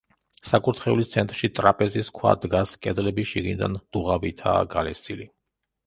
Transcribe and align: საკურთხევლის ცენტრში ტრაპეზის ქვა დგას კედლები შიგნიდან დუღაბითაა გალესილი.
საკურთხევლის 0.51 1.11
ცენტრში 1.11 1.51
ტრაპეზის 1.59 2.11
ქვა 2.17 2.33
დგას 2.47 2.75
კედლები 2.87 3.29
შიგნიდან 3.35 3.79
დუღაბითაა 3.81 4.69
გალესილი. 4.77 5.35